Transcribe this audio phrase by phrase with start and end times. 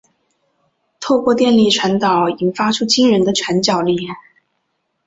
[0.99, 4.07] 透过电力传导引发出惊人的拳脚力。